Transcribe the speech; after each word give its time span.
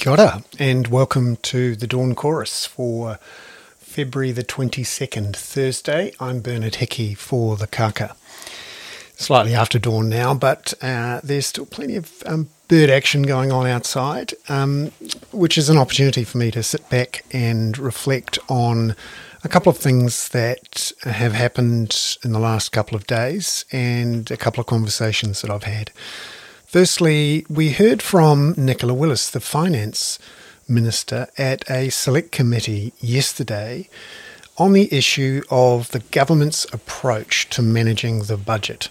Kia 0.00 0.12
ora, 0.12 0.42
and 0.58 0.88
welcome 0.88 1.36
to 1.42 1.76
the 1.76 1.86
Dawn 1.86 2.14
Chorus 2.14 2.64
for 2.64 3.18
February 3.76 4.32
the 4.32 4.42
22nd, 4.42 5.36
Thursday. 5.36 6.14
I'm 6.18 6.40
Bernard 6.40 6.76
Hickey 6.76 7.12
for 7.12 7.58
the 7.58 7.66
Kaka. 7.66 8.16
Slightly 9.16 9.54
after 9.54 9.78
dawn 9.78 10.08
now, 10.08 10.32
but 10.32 10.72
uh, 10.80 11.20
there's 11.22 11.44
still 11.44 11.66
plenty 11.66 11.96
of 11.96 12.22
um, 12.24 12.48
bird 12.68 12.88
action 12.88 13.24
going 13.24 13.52
on 13.52 13.66
outside, 13.66 14.32
um, 14.48 14.90
which 15.32 15.58
is 15.58 15.68
an 15.68 15.76
opportunity 15.76 16.24
for 16.24 16.38
me 16.38 16.50
to 16.50 16.62
sit 16.62 16.88
back 16.88 17.22
and 17.30 17.76
reflect 17.76 18.38
on 18.48 18.96
a 19.44 19.50
couple 19.50 19.68
of 19.68 19.76
things 19.76 20.30
that 20.30 20.92
have 21.02 21.34
happened 21.34 22.16
in 22.24 22.32
the 22.32 22.38
last 22.40 22.72
couple 22.72 22.96
of 22.96 23.06
days 23.06 23.66
and 23.70 24.30
a 24.30 24.38
couple 24.38 24.62
of 24.62 24.66
conversations 24.66 25.42
that 25.42 25.50
I've 25.50 25.64
had. 25.64 25.90
Firstly, 26.70 27.44
we 27.50 27.70
heard 27.70 28.00
from 28.00 28.54
Nicola 28.56 28.94
Willis, 28.94 29.28
the 29.28 29.40
finance 29.40 30.20
minister, 30.68 31.26
at 31.36 31.68
a 31.68 31.90
select 31.90 32.30
committee 32.30 32.92
yesterday 33.00 33.88
on 34.56 34.72
the 34.72 34.88
issue 34.94 35.42
of 35.50 35.90
the 35.90 35.98
government's 35.98 36.72
approach 36.72 37.50
to 37.50 37.60
managing 37.60 38.20
the 38.22 38.36
budget 38.36 38.88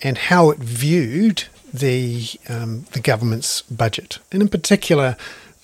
and 0.00 0.16
how 0.16 0.50
it 0.50 0.58
viewed 0.60 1.42
the 1.74 2.24
um, 2.48 2.86
the 2.92 3.00
government's 3.00 3.62
budget, 3.62 4.20
and 4.30 4.40
in 4.40 4.48
particular, 4.48 5.16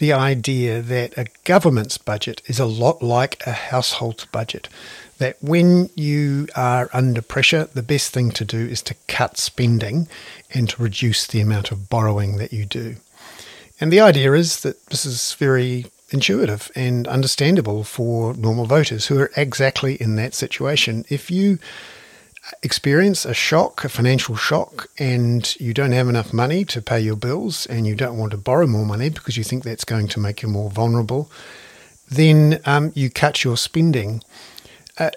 the 0.05 0.13
idea 0.13 0.83
that 0.83 1.17
a 1.17 1.25
government's 1.45 1.97
budget 1.97 2.43
is 2.45 2.59
a 2.59 2.67
lot 2.67 3.03
like 3.03 3.43
a 3.47 3.53
household's 3.53 4.27
budget 4.27 4.69
that 5.17 5.39
when 5.41 5.89
you 5.95 6.47
are 6.55 6.91
under 6.93 7.23
pressure, 7.23 7.65
the 7.73 7.83
best 7.83 8.13
thing 8.13 8.31
to 8.33 8.45
do 8.45 8.59
is 8.59 8.83
to 8.83 8.95
cut 9.09 9.39
spending 9.39 10.07
and 10.53 10.69
to 10.69 10.83
reduce 10.83 11.27
the 11.27 11.41
amount 11.41 11.73
of 11.73 11.89
borrowing 11.89 12.37
that 12.37 12.53
you 12.53 12.67
do. 12.67 12.97
And 13.81 13.91
the 13.91 14.01
idea 14.01 14.35
is 14.35 14.61
that 14.61 14.85
this 14.89 15.07
is 15.07 15.33
very 15.39 15.87
intuitive 16.11 16.71
and 16.75 17.09
understandable 17.09 17.83
for 17.83 18.35
normal 18.35 18.67
voters 18.67 19.07
who 19.07 19.19
are 19.19 19.31
exactly 19.39 19.95
in 19.95 20.17
that 20.17 20.35
situation. 20.35 21.07
If 21.09 21.31
you 21.31 21.59
experience 22.63 23.25
a 23.25 23.35
shock, 23.35 23.85
a 23.85 23.89
financial 23.89 24.37
shock, 24.37 24.89
and 24.99 25.59
you 25.61 25.73
don't 25.73 25.93
have 25.93 26.09
enough 26.09 26.33
money 26.33 26.65
to 26.67 26.83
pay 26.83 27.01
your 27.01 27.17
bills 27.17 27.67
and 27.67 27.87
you 27.87 27.95
don't 27.95 28.19
want 28.19 28.33
to 28.33 28.37
borrow 28.37 28.67
more 28.67 28.87
money 28.87 29.09
because 29.09 29.37
you 29.37 29.45
think 29.45 29.65
that's 29.65 29.85
going 29.85 30.09
to 30.09 30.21
make 30.21 30.43
you 30.43 30.49
more 30.49 30.71
vulnerable, 30.71 31.31
then 32.09 32.61
um, 32.65 32.93
you 32.95 33.11
cut 33.11 33.45
your 33.45 33.57
spending. 33.57 34.23
Uh, 34.99 35.11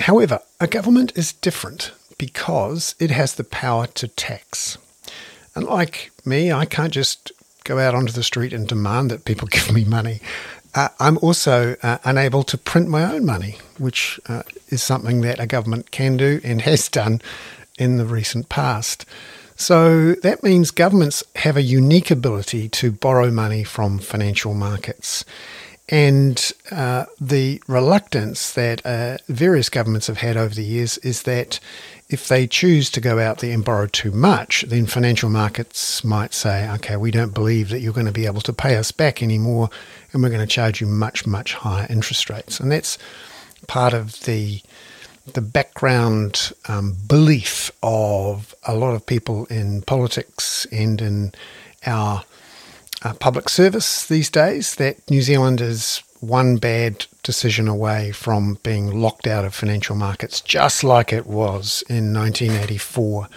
however, 0.00 0.40
a 0.60 0.66
government 0.66 1.12
is 1.16 1.32
different 1.32 1.92
because 2.18 2.94
it 2.98 3.10
has 3.10 3.34
the 3.34 3.44
power 3.44 3.86
to 3.86 4.08
tax. 4.08 4.78
And 5.54 5.64
like 5.66 6.10
me, 6.24 6.52
I 6.52 6.64
can't 6.64 6.92
just 6.92 7.32
go 7.64 7.78
out 7.78 7.94
onto 7.94 8.12
the 8.12 8.22
street 8.22 8.52
and 8.52 8.68
demand 8.68 9.10
that 9.10 9.24
people 9.24 9.48
give 9.50 9.72
me 9.72 9.84
money. 9.84 10.20
Uh, 10.74 10.88
I'm 10.98 11.18
also 11.18 11.76
uh, 11.82 11.98
unable 12.04 12.42
to 12.44 12.58
print 12.58 12.88
my 12.88 13.04
own 13.04 13.24
money, 13.24 13.58
which 13.78 14.18
uh, 14.28 14.42
is 14.74 14.82
something 14.82 15.22
that 15.22 15.40
a 15.40 15.46
government 15.46 15.90
can 15.90 16.18
do 16.18 16.40
and 16.44 16.60
has 16.62 16.88
done 17.00 17.22
in 17.78 17.96
the 17.96 18.04
recent 18.04 18.48
past. 18.48 19.06
So 19.56 20.14
that 20.16 20.42
means 20.42 20.70
governments 20.70 21.22
have 21.36 21.56
a 21.56 21.62
unique 21.62 22.10
ability 22.10 22.68
to 22.70 22.90
borrow 22.90 23.30
money 23.30 23.64
from 23.64 23.98
financial 23.98 24.52
markets. 24.52 25.24
And 25.88 26.52
uh, 26.70 27.04
the 27.20 27.62
reluctance 27.68 28.52
that 28.54 28.84
uh, 28.86 29.18
various 29.28 29.68
governments 29.68 30.06
have 30.06 30.18
had 30.18 30.36
over 30.36 30.54
the 30.54 30.64
years 30.64 30.96
is 30.98 31.22
that 31.24 31.60
if 32.08 32.26
they 32.26 32.46
choose 32.46 32.90
to 32.90 33.00
go 33.00 33.18
out 33.18 33.38
there 33.38 33.52
and 33.52 33.64
borrow 33.64 33.86
too 33.86 34.10
much, 34.10 34.62
then 34.68 34.86
financial 34.86 35.28
markets 35.28 36.02
might 36.02 36.32
say, 36.32 36.70
okay, 36.72 36.96
we 36.96 37.10
don't 37.10 37.34
believe 37.34 37.68
that 37.68 37.80
you're 37.80 37.92
going 37.92 38.06
to 38.06 38.12
be 38.12 38.26
able 38.26 38.40
to 38.42 38.52
pay 38.52 38.76
us 38.76 38.92
back 38.92 39.22
anymore, 39.22 39.68
and 40.12 40.22
we're 40.22 40.30
going 40.30 40.40
to 40.40 40.46
charge 40.46 40.80
you 40.80 40.86
much, 40.86 41.26
much 41.26 41.54
higher 41.54 41.86
interest 41.90 42.30
rates. 42.30 42.60
And 42.60 42.72
that's 42.72 42.96
part 43.66 43.94
of 43.94 44.20
the 44.20 44.62
the 45.32 45.40
background 45.40 46.52
um, 46.68 46.96
belief 47.08 47.70
of 47.82 48.54
a 48.64 48.74
lot 48.74 48.94
of 48.94 49.06
people 49.06 49.46
in 49.46 49.80
politics 49.82 50.66
and 50.70 51.00
in 51.00 51.32
our 51.86 52.24
uh, 53.02 53.14
public 53.14 53.48
service 53.48 54.06
these 54.06 54.28
days 54.28 54.74
that 54.74 55.10
New 55.10 55.22
Zealand 55.22 55.62
is 55.62 56.02
one 56.20 56.56
bad 56.56 57.06
decision 57.22 57.68
away 57.68 58.12
from 58.12 58.58
being 58.62 59.00
locked 59.00 59.26
out 59.26 59.44
of 59.44 59.54
financial 59.54 59.96
markets, 59.96 60.40
just 60.40 60.84
like 60.84 61.12
it 61.12 61.26
was 61.26 61.82
in 61.88 62.12
1984 62.12 63.28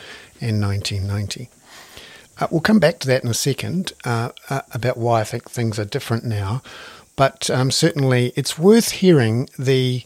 and 0.41 0.61
1990. 0.61 1.49
Uh, 2.39 2.47
we'll 2.51 2.61
come 2.61 2.79
back 2.79 2.99
to 2.99 3.07
that 3.07 3.23
in 3.23 3.29
a 3.29 3.33
second 3.33 3.93
uh, 4.05 4.29
uh, 4.49 4.61
about 4.73 4.97
why 4.97 5.21
I 5.21 5.23
think 5.23 5.49
things 5.49 5.79
are 5.79 5.85
different 5.85 6.23
now, 6.23 6.61
but 7.17 7.49
um, 7.49 7.69
certainly 7.69 8.31
it's 8.37 8.57
worth 8.57 8.91
hearing 8.91 9.49
the 9.59 10.03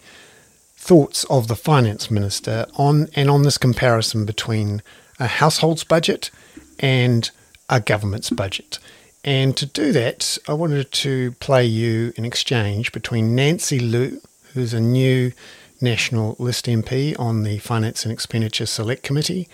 thoughts 0.76 1.24
of 1.26 1.48
the 1.48 1.56
finance 1.56 2.10
minister 2.10 2.66
on 2.76 3.08
and 3.16 3.30
on 3.30 3.44
this 3.44 3.60
comparison 3.60 4.26
between 4.26 4.82
a 5.20 5.28
household's 5.28 5.84
budget 5.84 6.32
and 6.80 7.30
a 7.70 7.80
government's 7.80 8.32
budget. 8.32 8.80
And 9.24 9.56
to 9.58 9.68
do 9.68 9.92
that, 9.92 10.40
I 10.48 10.54
wanted 10.54 10.92
to 10.92 11.34
play 11.34 11.64
you 11.66 12.14
an 12.18 12.26
exchange 12.26 12.92
between 12.92 13.36
Nancy 13.36 13.78
Lu, 13.78 14.20
who's 14.54 14.74
a 14.74 14.80
new 14.80 15.32
National 15.80 16.36
List 16.40 16.66
MP 16.66 17.18
on 17.20 17.44
the 17.44 17.60
Finance 17.60 18.04
and 18.04 18.12
Expenditure 18.12 18.66
Select 18.66 19.04
Committee, 19.04 19.48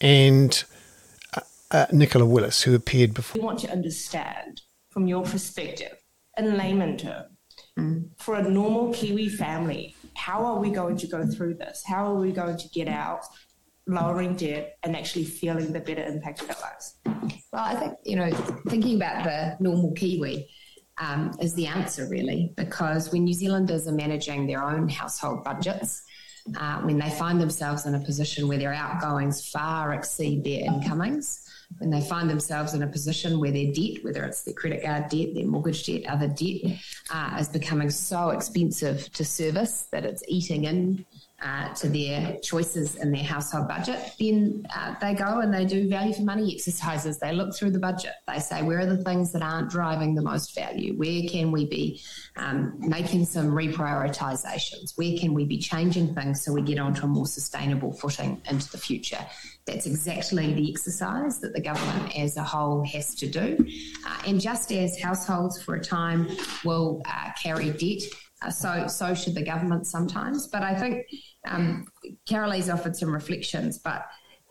and 0.00 0.62
uh, 1.36 1.40
uh, 1.72 1.86
Nicola 1.90 2.26
Willis, 2.26 2.62
who 2.62 2.74
appeared 2.74 3.14
before. 3.14 3.40
We 3.40 3.44
want 3.44 3.58
to 3.60 3.70
understand 3.70 4.62
from 4.90 5.06
your 5.06 5.22
perspective, 5.22 5.96
in 6.44 6.56
layman 6.56 6.96
terms, 6.96 7.28
mm. 7.78 8.08
for 8.18 8.36
a 8.36 8.48
normal 8.48 8.92
Kiwi 8.92 9.28
family, 9.28 9.94
how 10.14 10.44
are 10.44 10.58
we 10.58 10.70
going 10.70 10.96
to 10.98 11.06
go 11.06 11.26
through 11.26 11.54
this? 11.54 11.82
How 11.86 12.04
are 12.06 12.18
we 12.18 12.32
going 12.32 12.56
to 12.56 12.68
get 12.68 12.88
out 12.88 13.24
lowering 13.86 14.36
debt 14.36 14.76
and 14.82 14.96
actually 14.96 15.24
feeling 15.24 15.72
the 15.72 15.80
better 15.80 16.04
impact 16.04 16.42
of 16.42 16.50
our 16.50 16.56
lives? 16.60 16.96
Well, 17.52 17.64
I 17.64 17.74
think, 17.76 17.94
you 18.04 18.16
know, 18.16 18.30
thinking 18.68 18.96
about 18.96 19.24
the 19.24 19.56
normal 19.60 19.92
Kiwi 19.92 20.48
um, 20.98 21.32
is 21.40 21.54
the 21.54 21.66
answer, 21.66 22.06
really, 22.08 22.52
because 22.56 23.12
when 23.12 23.24
New 23.24 23.34
Zealanders 23.34 23.88
are 23.88 23.92
managing 23.92 24.46
their 24.46 24.62
own 24.62 24.88
household 24.88 25.44
budgets, 25.44 26.02
uh, 26.56 26.80
when 26.80 26.98
they 26.98 27.10
find 27.10 27.40
themselves 27.40 27.86
in 27.86 27.94
a 27.94 28.00
position 28.00 28.48
where 28.48 28.58
their 28.58 28.74
outgoings 28.74 29.48
far 29.48 29.92
exceed 29.94 30.44
their 30.44 30.64
incomings, 30.64 31.46
when 31.78 31.90
they 31.90 32.00
find 32.00 32.28
themselves 32.28 32.74
in 32.74 32.82
a 32.82 32.86
position 32.86 33.38
where 33.38 33.52
their 33.52 33.72
debt, 33.72 34.02
whether 34.02 34.24
it's 34.24 34.42
their 34.42 34.54
credit 34.54 34.82
card 34.84 35.08
debt, 35.08 35.34
their 35.34 35.46
mortgage 35.46 35.86
debt, 35.86 36.04
other 36.08 36.28
debt, 36.28 36.78
uh, 37.10 37.36
is 37.38 37.48
becoming 37.48 37.90
so 37.90 38.30
expensive 38.30 39.10
to 39.12 39.24
service 39.24 39.82
that 39.92 40.04
it's 40.04 40.22
eating 40.26 40.64
in 40.64 41.04
uh, 41.42 41.72
to 41.74 41.88
their 41.88 42.38
choices 42.42 42.96
in 42.96 43.10
their 43.12 43.24
household 43.24 43.66
budget, 43.68 43.98
then 44.18 44.66
uh, 44.76 44.94
they 45.00 45.14
go 45.14 45.40
and 45.40 45.52
they 45.52 45.64
do 45.64 45.88
value 45.88 46.12
for 46.12 46.22
money 46.22 46.54
exercises. 46.54 47.18
They 47.18 47.32
look 47.32 47.54
through 47.54 47.70
the 47.70 47.78
budget. 47.78 48.12
They 48.28 48.38
say, 48.38 48.62
where 48.62 48.80
are 48.80 48.86
the 48.86 49.02
things 49.02 49.32
that 49.32 49.42
aren't 49.42 49.70
driving 49.70 50.14
the 50.14 50.22
most 50.22 50.54
value? 50.54 50.94
Where 50.94 51.22
can 51.28 51.50
we 51.50 51.64
be 51.66 52.02
um, 52.36 52.74
making 52.78 53.24
some 53.24 53.50
reprioritizations? 53.50 54.96
Where 54.96 55.16
can 55.18 55.32
we 55.32 55.44
be 55.44 55.58
changing 55.58 56.14
things 56.14 56.44
so 56.44 56.52
we 56.52 56.62
get 56.62 56.78
onto 56.78 57.04
a 57.04 57.08
more 57.08 57.26
sustainable 57.26 57.92
footing 57.92 58.42
into 58.50 58.70
the 58.70 58.78
future? 58.78 59.24
That's 59.66 59.86
exactly 59.86 60.52
the 60.52 60.70
exercise 60.70 61.40
that 61.40 61.52
the 61.54 61.60
government 61.60 62.18
as 62.18 62.36
a 62.36 62.42
whole 62.42 62.84
has 62.84 63.14
to 63.16 63.26
do. 63.26 63.56
Uh, 64.06 64.22
and 64.26 64.40
just 64.40 64.72
as 64.72 64.98
households 65.00 65.62
for 65.62 65.76
a 65.76 65.80
time 65.80 66.28
will 66.64 67.02
uh, 67.06 67.30
carry 67.40 67.70
debt, 67.70 68.02
so 68.48 68.86
so 68.86 69.14
should 69.14 69.34
the 69.34 69.44
government 69.44 69.86
sometimes. 69.86 70.46
But 70.46 70.62
I 70.62 70.74
think 70.74 71.06
um, 71.46 71.86
Caralee's 72.28 72.70
offered 72.70 72.96
some 72.96 73.12
reflections, 73.12 73.78
but 73.78 74.06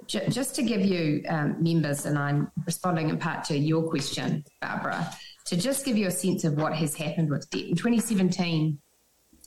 j- 0.05 0.27
just 0.29 0.55
to 0.55 0.63
give 0.63 0.81
you 0.81 1.23
um, 1.27 1.55
members, 1.61 2.05
and 2.05 2.17
I'm 2.17 2.51
responding 2.65 3.09
in 3.09 3.17
part 3.17 3.43
to 3.45 3.57
your 3.57 3.89
question, 3.89 4.43
Barbara, 4.61 5.09
to 5.45 5.57
just 5.57 5.85
give 5.85 5.97
you 5.97 6.07
a 6.07 6.11
sense 6.11 6.43
of 6.43 6.53
what 6.53 6.73
has 6.73 6.93
happened 6.95 7.29
with 7.29 7.49
debt. 7.49 7.65
In 7.65 7.75
2017, 7.75 8.77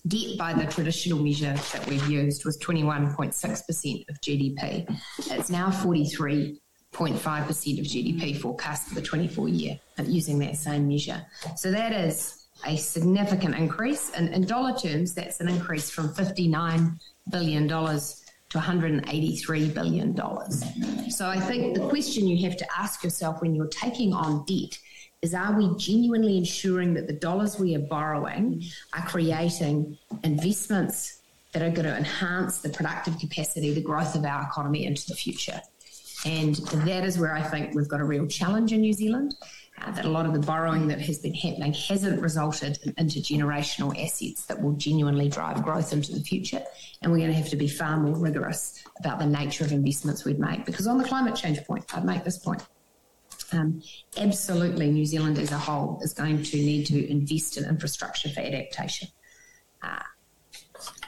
debt 0.06 0.39
by 0.39 0.53
the 0.53 0.67
traditional 0.67 1.23
measure 1.23 1.55
that 1.55 1.87
we've 1.89 2.09
used 2.09 2.44
was 2.44 2.59
21.6% 2.59 4.09
of 4.09 4.21
GDP. 4.21 4.99
It's 5.31 5.50
now 5.50 5.69
43.5% 5.71 6.59
of 7.79 7.87
GDP 7.87 8.37
forecast 8.37 8.89
for 8.89 8.97
the 8.97 9.03
24 9.03 9.49
year 9.49 9.79
using 10.05 10.41
that 10.41 10.56
same 10.56 10.89
measure. 10.89 11.25
So 11.56 11.71
that 11.71 11.93
is 11.93 12.42
a 12.67 12.76
significant 12.76 13.55
increase. 13.55 14.11
And 14.11 14.29
in 14.31 14.47
dollar 14.47 14.76
terms, 14.76 15.14
that's 15.14 15.41
an 15.41 15.49
increase 15.49 15.91
from 15.91 16.12
59 16.14 16.99
billion 17.31 17.67
dollars 17.67 18.23
to 18.50 18.59
183 18.59 19.70
billion 19.70 20.12
dollars. 20.12 20.62
So 21.09 21.26
I 21.26 21.41
think 21.41 21.75
the 21.75 21.88
question 21.88 22.26
you 22.26 22.47
have 22.49 22.56
to 22.59 22.67
ask 22.76 23.03
yourself 23.03 23.41
when 23.41 23.55
you're 23.55 23.67
taking 23.69 24.12
on 24.12 24.44
debt 24.44 24.79
is 25.23 25.35
are 25.35 25.56
we 25.56 25.75
genuinely 25.76 26.37
ensuring 26.37 26.94
that 26.94 27.06
the 27.06 27.12
dollars 27.14 27.59
we 27.59 27.75
are 27.76 27.87
borrowing 27.88 28.62
are 28.93 29.06
creating 29.06 29.97
investments 30.25 31.20
that 31.53 31.62
are 31.62 31.70
going 31.70 31.87
to 31.87 31.97
enhance 31.97 32.58
the 32.58 32.69
productive 32.69 33.19
capacity, 33.19 33.73
the 33.73 33.81
growth 33.81 34.15
of 34.15 34.25
our 34.25 34.43
economy 34.43 34.85
into 34.85 35.06
the 35.06 35.15
future? 35.15 35.61
And 36.25 36.56
that 36.56 37.05
is 37.05 37.19
where 37.19 37.35
I 37.35 37.43
think 37.43 37.75
we've 37.75 37.88
got 37.88 38.00
a 38.00 38.05
real 38.05 38.26
challenge 38.26 38.73
in 38.73 38.81
New 38.81 38.93
Zealand. 38.93 39.35
Uh, 39.81 39.91
that 39.91 40.05
a 40.05 40.09
lot 40.09 40.27
of 40.27 40.33
the 40.33 40.39
borrowing 40.39 40.87
that 40.89 41.01
has 41.01 41.19
been 41.19 41.35
happening 41.35 41.73
hasn't 41.73 42.21
resulted 42.21 42.79
in 42.85 42.93
intergenerational 42.95 43.99
assets 44.05 44.45
that 44.47 44.61
will 44.61 44.73
genuinely 44.73 45.29
drive 45.29 45.63
growth 45.63 45.93
into 45.93 46.13
the 46.13 46.21
future. 46.21 46.63
And 47.01 47.11
we're 47.11 47.19
going 47.19 47.31
to 47.31 47.37
have 47.37 47.49
to 47.51 47.57
be 47.57 47.69
far 47.69 47.99
more 47.99 48.17
rigorous 48.17 48.83
about 48.99 49.19
the 49.19 49.27
nature 49.27 49.65
of 49.65 49.73
investments 49.73 50.25
we'd 50.25 50.39
make. 50.39 50.67
Because 50.67 50.87
on 50.87 50.99
the 50.99 51.05
climate 51.05 51.35
change 51.35 51.63
point, 51.65 51.85
I'd 51.95 52.05
make 52.05 52.23
this 52.25 52.39
point. 52.39 52.63
Um, 53.53 53.83
absolutely, 54.17 54.91
New 54.91 55.05
Zealand 55.05 55.39
as 55.39 55.53
a 55.53 55.59
whole 55.59 56.01
is 56.03 56.13
going 56.15 56.43
to 56.43 56.57
need 56.57 56.87
to 56.87 57.11
invest 57.11 57.57
in 57.57 57.65
infrastructure 57.65 58.29
for 58.29 58.41
adaptation. 58.41 59.09
Uh, 59.83 60.03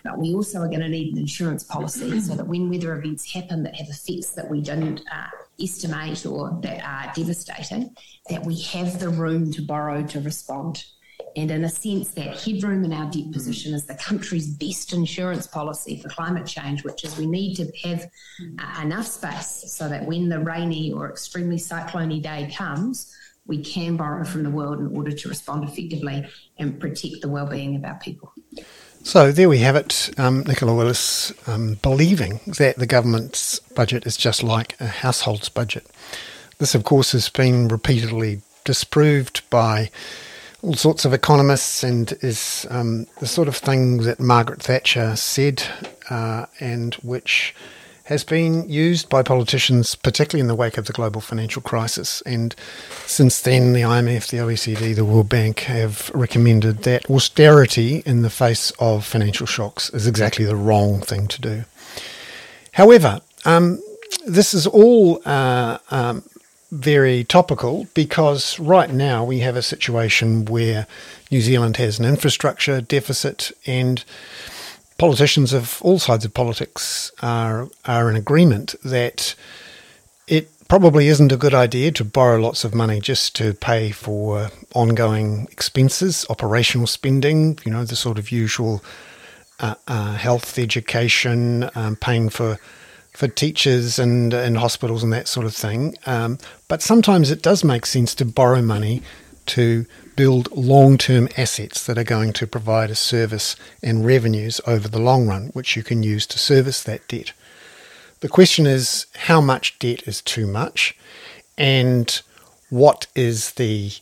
but 0.03 0.19
we 0.19 0.35
also 0.35 0.61
are 0.61 0.69
going 0.69 0.81
to 0.81 0.89
need 0.89 1.13
an 1.13 1.19
insurance 1.19 1.65
policy 1.65 2.21
so 2.21 2.35
that 2.35 2.47
when 2.47 2.71
weather 2.71 2.95
events 2.95 3.31
happen 3.33 3.63
that 3.63 3.75
have 3.77 3.89
effects 3.89 4.31
that 4.31 4.51
we 4.51 4.61
didn't 4.61 5.01
uh, 5.11 5.29
estimate 5.61 6.25
or 6.27 6.59
that 6.63 6.83
are 6.85 7.13
devastating, 7.15 7.95
that 8.29 8.45
we 8.45 8.61
have 8.63 8.99
the 8.99 9.09
room 9.09 9.53
to 9.53 9.63
borrow 9.63 10.03
to 10.03 10.21
respond. 10.21 10.85
And 11.37 11.51
in 11.51 11.65
a 11.65 11.69
sense, 11.69 12.11
that 12.15 12.41
headroom 12.41 12.85
in 12.85 12.93
our 12.93 13.11
debt 13.11 13.33
position 13.33 13.75
is 13.75 13.87
the 13.87 13.95
country's 13.95 14.49
best 14.49 14.93
insurance 14.93 15.47
policy 15.47 16.01
for 16.01 16.09
climate 16.09 16.47
change, 16.47 16.85
which 16.85 17.05
is 17.05 17.17
we 17.17 17.27
need 17.27 17.57
to 17.57 17.73
have 17.89 18.09
uh, 18.59 18.83
enough 18.83 19.07
space 19.07 19.65
so 19.73 19.89
that 19.89 20.07
when 20.07 20.29
the 20.29 20.39
rainy 20.39 20.93
or 20.93 21.11
extremely 21.11 21.57
cyclony 21.57 22.23
day 22.23 22.53
comes, 22.57 23.13
we 23.47 23.63
can 23.63 23.97
borrow 23.97 24.25
from 24.25 24.43
the 24.43 24.51
world 24.51 24.79
in 24.79 24.97
order 24.97 25.13
to 25.13 25.29
respond 25.29 25.65
effectively 25.65 26.27
and 26.59 26.81
protect 26.81 27.21
the 27.21 27.29
well-being 27.29 27.77
of 27.77 27.85
our 27.85 27.99
people. 27.99 28.33
So 29.07 29.31
there 29.31 29.51
we 29.51 29.59
have 29.59 29.77
it. 29.77 30.11
Um, 30.17 30.45
Nicola 30.45 30.75
Willis 30.75 31.31
um, 31.47 31.75
believing 31.83 32.41
that 32.47 32.77
the 32.77 32.87
government's 32.87 33.59
budget 33.61 34.07
is 34.07 34.17
just 34.17 34.43
like 34.43 34.81
a 34.81 34.87
household's 34.87 35.51
budget. 35.51 35.87
This, 36.57 36.75
of 36.75 36.85
course, 36.85 37.13
has 37.13 37.29
been 37.29 37.69
repeatedly 37.69 38.41
disproved 38.65 39.49
by 39.51 39.91
all 40.63 40.73
sorts 40.73 41.05
of 41.05 41.13
economists 41.13 41.85
and 41.85 42.15
is 42.23 42.67
um, 42.71 43.07
the 43.21 43.27
sort 43.27 43.47
of 43.47 43.57
thing 43.57 43.99
that 43.99 44.21
Margaret 44.21 44.63
Thatcher 44.63 45.15
said 45.17 45.63
uh, 46.09 46.47
and 46.59 46.95
which 46.95 47.55
has 48.05 48.23
been 48.23 48.69
used 48.69 49.09
by 49.09 49.23
politicians, 49.23 49.95
particularly 49.95 50.41
in 50.41 50.47
the 50.47 50.55
wake 50.55 50.77
of 50.77 50.87
the 50.87 50.93
global 50.93 51.23
financial 51.23 51.63
crisis. 51.63 52.23
And 52.27 52.55
since 53.07 53.41
then, 53.41 53.73
the 53.73 53.81
IMF, 53.81 54.29
the 54.29 54.39
OECD, 54.39 54.95
the 54.95 55.07
World 55.07 55.31
Bank 55.31 55.61
have 55.61 56.11
recommended 56.15 56.83
that 56.83 57.09
austerity 57.09 58.03
in 58.05 58.21
the 58.21 58.31
face 58.31 58.73
of 58.79 59.07
financial 59.07 59.47
shocks 59.47 59.89
is 59.91 60.07
exactly 60.07 60.45
the 60.45 60.57
wrong 60.57 61.01
thing 61.01 61.27
to 61.29 61.41
do. 61.41 61.65
However, 62.73 63.21
um, 63.47 63.81
this 64.27 64.53
is 64.53 64.67
all 64.67 65.23
uh, 65.25 65.79
um, 65.91 66.25
very 66.71 67.25
topical 67.25 67.87
because 67.95 68.59
right 68.59 68.91
now 68.91 69.25
we 69.25 69.39
have 69.41 69.57
a 69.57 69.63
situation 69.63 70.45
where 70.45 70.87
New 71.31 71.41
Zealand 71.41 71.79
has 71.79 71.99
an 71.99 72.05
infrastructure 72.05 72.81
deficit 72.81 73.53
and 73.65 74.05
politicians 74.99 75.53
of 75.53 75.81
all 75.83 75.99
sides 75.99 76.25
of 76.25 76.35
politics 76.35 77.11
are 77.23 77.69
are 77.85 78.09
in 78.11 78.17
agreement 78.17 78.75
that 78.85 79.35
it 80.27 80.51
probably 80.69 81.09
isn't 81.09 81.33
a 81.33 81.37
good 81.37 81.55
idea 81.55 81.93
to 81.93 82.05
borrow 82.05 82.41
lots 82.41 82.65
of 82.65 82.75
money 82.75 83.01
just 83.01 83.37
to 83.37 83.55
pay 83.55 83.91
for 83.91 84.51
ongoing 84.75 85.47
expenses, 85.51 86.25
operational 86.31 86.87
spending, 86.87 87.59
you 87.65 87.73
know, 87.73 87.85
the 87.85 87.97
sort 87.97 88.19
of 88.19 88.31
usual 88.31 88.83
uh, 89.61 89.75
uh, 89.87 90.15
health, 90.15 90.59
education, 90.59 91.69
um, 91.75 91.97
paying 91.97 92.29
for 92.29 92.59
for 93.13 93.29
teachers 93.29 93.99
and 93.99 94.35
and 94.35 94.59
hospitals 94.59 95.03
and 95.03 95.13
that 95.13 95.29
sort 95.29 95.47
of 95.47 95.55
thing. 95.55 95.97
Um, 96.07 96.39
but 96.69 96.83
sometimes 96.83 97.31
it 97.31 97.43
does 97.43 97.63
make 97.63 97.87
sense 97.87 98.15
to 98.17 98.25
borrow 98.25 98.63
money 98.63 99.03
to 99.47 99.87
build 100.17 100.51
long 100.53 100.99
term 100.99 101.29
assets 101.37 101.85
that 101.87 101.99
are 101.99 102.05
going 102.05 102.33
to 102.35 102.47
provide 102.47 102.91
a 102.91 102.95
service 102.95 103.57
and 103.83 104.07
revenues 104.07 104.61
over 104.67 104.89
the 104.89 105.01
long 105.01 105.27
run, 105.27 105.47
which 105.49 105.77
you 105.77 105.83
can 105.83 106.03
use 106.03 106.27
to 106.27 106.39
service 106.39 106.83
that 106.83 107.07
debt. 107.09 107.33
The 108.21 108.29
question 108.29 108.67
is 108.67 109.07
how 109.15 109.41
much 109.41 109.79
debt 109.79 110.03
is 110.07 110.23
too 110.23 110.47
much 110.47 110.97
and 111.59 112.23
what 112.71 113.07
is 113.15 113.53
the 113.53 113.93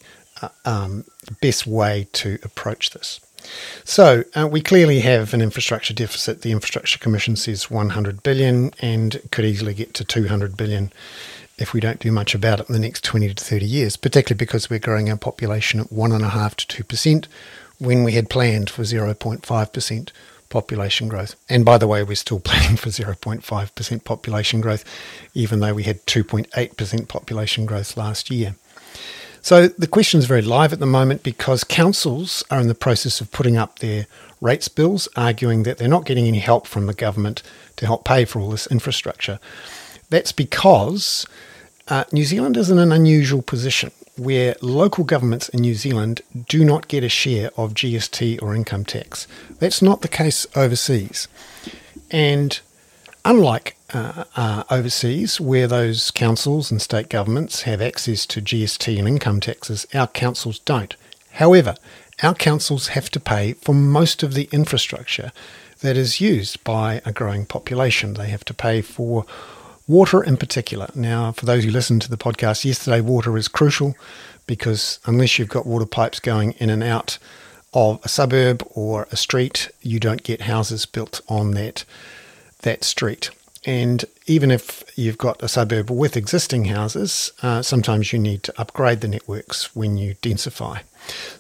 uh, 0.41 0.49
um, 0.65 1.05
best 1.41 1.67
way 1.67 2.09
to 2.13 2.39
approach 2.43 2.91
this. 2.91 3.21
So 3.85 4.25
uh, 4.35 4.49
we 4.51 4.61
clearly 4.61 5.01
have 5.01 5.35
an 5.35 5.43
infrastructure 5.43 5.95
deficit. 5.95 6.43
The 6.43 6.53
Infrastructure 6.53 6.99
Commission 6.99 7.37
says 7.37 7.71
100 7.71 8.23
billion 8.23 8.73
and 8.81 9.21
could 9.31 9.45
easily 9.45 9.75
get 9.75 9.95
to 9.95 10.05
200 10.05 10.57
billion 10.57 10.93
if 11.63 11.73
we 11.73 11.81
don't 11.81 12.01
do 12.01 12.13
much 12.13 12.35
about 12.35 12.61
it 12.61 12.69
in 12.69 12.73
the 12.73 12.79
next 12.79 13.05
20 13.05 13.33
to 13.33 13.45
30 13.45 13.65
years, 13.65 13.97
particularly 13.97 14.39
because 14.39 14.69
we're 14.69 14.79
growing 14.79 15.09
our 15.09 15.17
population 15.17 15.81
at 15.81 15.87
1.5 15.89 16.55
to 16.57 16.85
2% 16.85 17.27
when 17.79 18.05
we 18.05 18.13
had 18.13 18.29
planned 18.29 18.69
for 18.69 18.83
0.5% 18.83 20.11
population 20.49 21.09
growth. 21.09 21.35
And 21.49 21.65
by 21.65 21.79
the 21.79 21.87
way, 21.87 22.03
we're 22.03 22.15
still 22.17 22.41
planning 22.45 22.77
for 22.77 22.91
0.5% 22.91 24.05
population 24.05 24.61
growth, 24.61 24.85
even 25.35 25.61
though 25.61 25.75
we 25.75 25.85
had 25.85 26.05
2.8% 26.07 27.09
population 27.09 27.65
growth 27.65 27.97
last 27.97 28.31
year. 28.31 28.57
So 29.41 29.67
the 29.67 29.89
question 29.89 30.19
is 30.19 30.27
very 30.27 30.43
live 30.43 30.73
at 30.73 30.79
the 30.79 30.87
moment 30.87 31.25
because 31.25 31.65
councils 31.65 32.45
are 32.49 32.61
in 32.61 32.69
the 32.69 32.77
process 32.77 33.21
of 33.21 33.33
putting 33.33 33.57
up 33.57 33.81
their 33.81 34.07
rates 34.41 34.69
bills, 34.69 35.09
arguing 35.17 35.65
that 35.65 35.79
they're 35.79 35.89
not 35.89 36.05
getting 36.05 36.27
any 36.27 36.39
help 36.39 36.67
from 36.67 36.87
the 36.87 36.95
government 36.95 37.43
to 37.77 37.87
help 37.87 38.05
pay 38.05 38.25
for 38.25 38.39
all 38.39 38.51
this 38.51 38.69
infrastructure. 38.69 39.41
That's 40.11 40.31
because 40.31 41.27
uh, 41.93 42.05
New 42.11 42.25
Zealand 42.25 42.57
is 42.57 42.71
in 42.71 42.79
an 42.79 42.91
unusual 42.91 43.43
position 43.43 43.91
where 44.17 44.57
local 44.63 45.05
governments 45.05 45.51
in 45.51 45.61
New 45.61 45.75
Zealand 45.75 46.23
do 46.49 46.65
not 46.65 46.89
get 46.89 47.05
a 47.05 47.09
share 47.11 47.51
of 47.55 47.75
GST 47.75 48.41
or 48.41 48.55
income 48.55 48.87
tax. 48.87 49.29
That's 49.59 49.83
not 49.83 50.01
the 50.01 50.09
case 50.09 50.47
overseas. 50.57 51.29
And 52.11 52.59
unlike 53.27 53.77
uh, 53.93 54.25
uh, 54.37 54.65
overseas, 54.71 55.39
where 55.39 55.67
those 55.67 56.11
councils 56.11 56.71
and 56.71 56.81
state 56.81 57.11
governments 57.11 57.63
have 57.63 57.83
access 57.83 58.25
to 58.25 58.41
GST 58.41 58.99
and 58.99 59.07
income 59.07 59.41
taxes, 59.41 59.87
our 59.93 60.07
councils 60.07 60.61
don't. 60.61 60.97
However, 61.33 61.75
our 62.23 62.35
councils 62.35 62.89
have 62.89 63.11
to 63.11 63.21
pay 63.21 63.53
for 63.53 63.75
most 63.75 64.23
of 64.23 64.33
the 64.33 64.49
infrastructure 64.51 65.31
that 65.81 65.99
is 65.99 66.23
used 66.23 66.65
by 66.65 67.03
a 67.05 67.13
growing 67.13 67.45
population. 67.45 68.15
They 68.15 68.29
have 68.29 68.47
to 68.47 68.55
pay 68.55 68.81
for 68.81 69.27
Water 69.89 70.23
in 70.23 70.37
particular. 70.37 70.89
Now, 70.95 71.33
for 71.33 71.47
those 71.47 71.65
who 71.65 71.71
listened 71.71 72.03
to 72.03 72.11
the 72.11 72.17
podcast 72.17 72.65
yesterday, 72.65 73.01
water 73.01 73.37
is 73.37 73.49
crucial 73.49 73.95
because 74.47 74.99
unless 75.07 75.39
you've 75.39 75.49
got 75.49 75.67
water 75.67 75.87
pipes 75.87 76.21
going 76.21 76.53
in 76.53 76.71
and 76.71 76.83
out 76.83 77.19
of 77.75 78.01
a 78.05 78.09
suburb 78.09 78.67
or 78.75 79.09
a 79.11 79.17
street, 79.17 79.71
you 79.81 79.99
don't 79.99 80.23
get 80.23 80.43
houses 80.43 80.87
built 80.87 81.21
on 81.29 81.53
that 81.53 81.85
that 82.63 82.85
street. 82.85 83.31
And 83.65 84.05
even 84.27 84.51
if 84.51 84.83
you've 84.97 85.19
got 85.19 85.43
a 85.43 85.49
suburb 85.49 85.91
with 85.91 86.17
existing 86.17 86.67
houses, 86.67 87.33
uh, 87.43 87.63
sometimes 87.63 88.13
you 88.13 88.19
need 88.19 88.43
to 88.45 88.61
upgrade 88.61 89.01
the 89.01 89.09
networks 89.09 89.75
when 89.75 89.97
you 89.97 90.15
densify. 90.17 90.81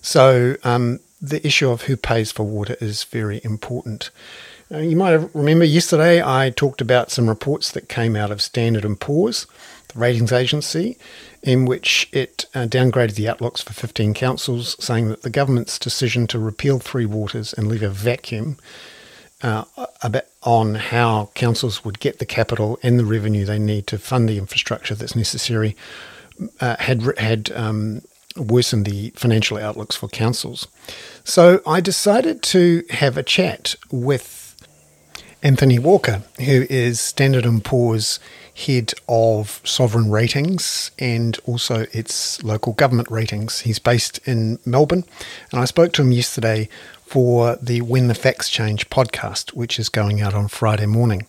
So 0.01 0.57
um, 0.63 1.01
the 1.21 1.45
issue 1.47 1.71
of 1.71 1.83
who 1.83 1.97
pays 1.97 2.31
for 2.33 2.45
water 2.45 2.77
is 2.81 3.05
very 3.05 3.41
important. 3.45 4.11
Uh, 4.73 4.79
you 4.79 4.97
might 4.97 5.35
remember 5.35 5.65
yesterday 5.67 6.23
I 6.25 6.51
talked 6.51 6.81
about 6.81 7.11
some 7.11 7.29
reports 7.29 7.71
that 7.73 7.91
came 7.91 8.17
out 8.17 8.31
of 8.31 8.41
Standard 8.41 8.99
& 8.99 9.01
Poor's, 9.01 9.47
the 9.89 9.99
ratings 9.99 10.33
agency, 10.33 10.97
in 11.43 11.67
which 11.67 12.09
it 12.11 12.47
uh, 12.55 12.61
downgraded 12.61 13.17
the 13.17 13.29
outlooks 13.29 13.61
for 13.61 13.75
15 13.75 14.15
councils, 14.15 14.83
saying 14.83 15.09
that 15.09 15.23
the 15.23 15.31
government's 15.31 15.79
decision 15.79 16.27
to 16.29 16.39
repeal 16.39 16.79
Three 16.79 17.05
Waters 17.05 17.53
and 17.53 17.69
leave 17.69 17.83
a 17.83 17.91
vacuum 17.91 18.57
uh, 19.43 19.65
on 20.43 20.77
how 20.77 21.31
councils 21.35 21.85
would 21.85 22.01
get 22.01 22.19
the 22.19 22.25
capital 22.25 22.79
and 22.83 22.99
the 22.99 23.05
revenue 23.05 23.45
they 23.45 23.59
need 23.59 23.87
to 23.89 23.99
fund 23.99 24.27
the 24.27 24.39
infrastructure 24.39 24.95
that's 24.95 25.17
necessary 25.17 25.77
uh, 26.61 26.77
had 26.79 27.03
had 27.19 27.51
um, 27.53 28.01
worsened 28.37 28.87
the 28.87 29.11
financial 29.11 29.59
outlooks 29.59 29.97
for 29.97 30.09
councils. 30.09 30.67
So 31.25 31.61
I 31.67 31.81
decided 31.81 32.43
to 32.45 32.85
have 32.89 33.19
a 33.19 33.23
chat 33.23 33.75
with 33.91 34.42
Anthony 35.43 35.79
Walker, 35.79 36.23
who 36.39 36.67
is 36.71 37.01
Standard 37.01 37.45
& 37.63 37.65
Poor's 37.65 38.21
head 38.55 38.93
of 39.09 39.61
sovereign 39.65 40.11
ratings 40.11 40.93
and 40.99 41.39
also 41.47 41.87
its 41.93 42.43
local 42.45 42.75
government 42.75 43.11
ratings. 43.11 43.61
He's 43.61 43.81
based 43.81 44.21
in 44.27 44.61
Melbourne, 44.65 45.05
and 45.51 45.61
I 45.61 45.65
spoke 45.65 45.93
to 45.95 46.03
him 46.03 46.13
yesterday 46.13 46.69
for 47.05 47.57
the 47.57 47.81
When 47.81 48.07
the 48.07 48.15
Facts 48.15 48.49
Change 48.49 48.89
podcast, 48.89 49.53
which 49.53 49.79
is 49.81 49.89
going 49.89 50.21
out 50.21 50.35
on 50.35 50.47
Friday 50.47 50.87
morning. 50.87 51.27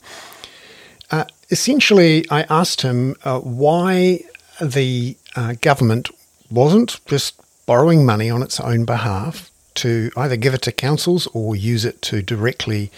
Uh, 1.09 1.25
essentially, 1.49 2.23
I 2.29 2.43
asked 2.43 2.81
him 2.81 3.15
uh, 3.23 3.39
why 3.39 4.21
the 4.61 5.17
uh, 5.35 5.55
government 5.59 6.09
wasn't 6.51 6.99
just 7.07 7.35
borrowing 7.65 8.05
money 8.05 8.29
on 8.29 8.43
its 8.43 8.59
own 8.59 8.85
behalf 8.85 9.49
to 9.75 10.11
either 10.15 10.35
give 10.35 10.53
it 10.53 10.61
to 10.61 10.71
councils 10.71 11.27
or 11.33 11.55
use 11.55 11.83
it 11.83 12.01
to 12.03 12.21
directly 12.21 12.91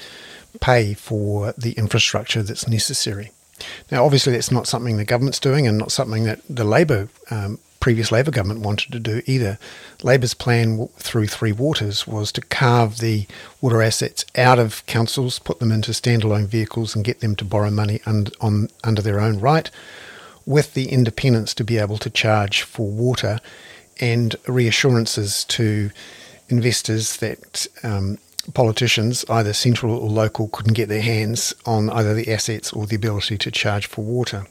pay 0.62 0.94
for 0.94 1.54
the 1.58 1.74
infrastructure 1.74 2.44
that's 2.44 2.68
necessary. 2.68 3.32
Now, 3.92 4.06
obviously, 4.06 4.34
that's 4.34 4.52
not 4.52 4.68
something 4.68 4.98
the 4.98 5.06
government's 5.06 5.40
doing 5.40 5.68
and 5.68 5.78
not 5.78 5.92
something 5.92 6.26
that 6.26 6.42
the 6.50 6.64
Labour 6.64 7.08
um, 7.32 7.60
previous 7.86 8.12
Labor 8.12 8.32
government 8.32 8.62
wanted 8.62 8.92
to 8.92 9.00
do 9.00 9.22
either. 9.28 9.60
Labor's 10.02 10.34
plan 10.34 10.88
through 10.98 11.28
Three 11.28 11.52
Waters 11.52 12.08
was 12.08 12.32
to 12.32 12.42
carve 12.42 12.98
the 12.98 13.28
water 13.62 13.84
assets 13.84 14.26
out 14.36 14.58
of 14.58 14.84
councils, 14.88 15.38
put 15.38 15.60
them 15.60 15.72
into 15.72 15.92
standalone 15.92 16.48
vehicles, 16.48 16.96
and 16.96 17.06
get 17.06 17.20
them 17.20 17.36
to 17.36 17.46
borrow 17.46 17.70
money 17.70 18.02
un- 18.08 18.30
on, 18.42 18.70
under 18.84 19.04
their 19.04 19.20
own 19.20 19.40
right, 19.40 19.70
with 20.48 20.74
the 20.74 20.90
independence 20.90 21.54
to 21.54 21.64
be 21.64 21.78
able 21.78 22.00
to 22.00 22.10
charge 22.10 22.64
for 22.64 22.90
water 22.90 23.40
and 24.00 24.36
reassurances 24.48 25.46
to 25.46 25.92
investors 26.50 27.18
that 27.18 27.68
um, 27.84 28.18
politicians, 28.54 29.26
either 29.30 29.54
central 29.54 29.98
or 29.98 30.10
local, 30.10 30.48
couldn't 30.50 30.74
get 30.74 30.90
their 30.90 31.02
hands 31.02 31.54
on 31.66 31.90
either 31.90 32.14
the 32.14 32.32
assets 32.32 32.72
or 32.72 32.86
the 32.86 32.96
ability 32.96 33.38
to 33.40 33.52
charge 33.52 33.88
for 33.88 34.04
water. 34.04 34.46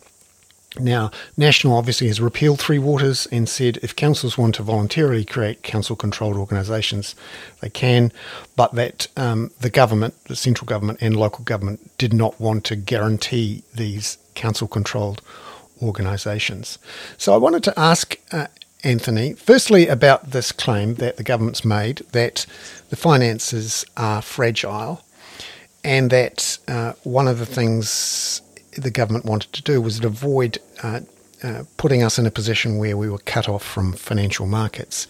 Now, 0.79 1.13
National 1.37 1.77
obviously 1.77 2.09
has 2.09 2.21
repealed 2.21 2.59
Three 2.59 2.81
Waters 2.81 3.29
and 3.31 3.49
said 3.49 3.79
if 3.81 3.95
councils 3.95 4.37
want 4.37 4.57
to 4.57 4.65
voluntarily 4.65 5.25
create 5.25 5.63
council 5.63 5.95
controlled 5.95 6.37
organisations, 6.37 7.15
they 7.61 7.71
can, 7.71 8.11
but 8.57 8.73
that 8.73 9.07
um, 9.17 9.53
the 9.61 9.71
government, 9.71 10.15
the 10.25 10.35
central 10.35 10.67
government 10.67 10.99
and 11.01 11.17
local 11.17 11.45
government, 11.45 11.97
did 11.97 12.13
not 12.13 12.41
want 12.41 12.65
to 12.65 12.77
guarantee 12.77 13.63
these 13.73 14.19
council 14.35 14.67
controlled 14.67 15.23
organisations. 15.81 16.79
So 17.19 17.33
I 17.35 17.37
wanted 17.37 17.63
to 17.65 17.79
ask 17.79 18.17
uh, 18.33 18.49
Anthony. 18.83 19.33
Firstly, 19.35 19.89
about 19.89 20.33
this 20.33 20.53
claim 20.53 20.95
that 20.97 21.17
the 21.17 21.23
government's 21.23 21.65
made 21.65 21.99
that 22.13 22.47
the 22.95 23.01
finances 23.01 23.85
are 23.97 24.23
fragile 24.23 25.05
and 25.83 26.11
that 26.11 26.59
uh, 26.69 26.93
one 27.03 27.27
of 27.27 27.41
the 27.41 27.47
things 27.47 28.41
the 28.79 28.89
government 28.89 29.25
wanted 29.25 29.53
to 29.53 29.63
do 29.63 29.81
was 29.81 29.99
to 29.99 30.07
avoid 30.07 30.59
uh, 30.85 31.01
uh, 31.43 31.65
putting 31.77 32.05
us 32.05 32.21
in 32.21 32.25
a 32.25 32.31
position 32.31 32.79
where 32.79 32.97
we 32.97 33.11
were 33.11 33.19
cut 33.19 33.49
off 33.49 33.65
from 33.65 33.95
financial 33.95 34.47
markets. 34.47 35.09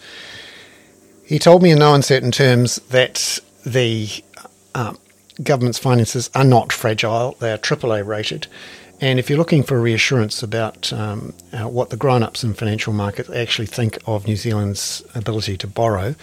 He 1.27 1.37
told 1.37 1.61
me 1.61 1.69
in 1.69 1.77
no 1.77 1.93
uncertain 1.93 2.31
terms 2.31 2.77
that 2.89 3.37
the 3.63 4.09
uh, 4.73 4.95
government's 5.43 5.77
finances 5.77 6.31
are 6.33 6.43
not 6.43 6.73
fragile, 6.73 7.37
they 7.39 7.51
are 7.51 7.59
AAA 7.59 8.03
rated 8.03 8.47
and 9.01 9.19
if 9.19 9.29
you're 9.29 9.37
looking 9.37 9.63
for 9.63 9.79
reassurance 9.79 10.41
about 10.41 10.91
um, 10.93 11.33
uh, 11.51 11.67
what 11.67 11.89
the 11.89 11.97
grown 11.97 12.23
ups 12.23 12.43
in 12.43 12.53
financial 12.53 12.93
markets 12.93 13.29
actually 13.29 13.67
think 13.67 13.97
of 14.05 14.25
New 14.25 14.37
Zealand's 14.37 15.03
ability 15.13 15.57
to 15.57 15.67
borrow, 15.67 16.15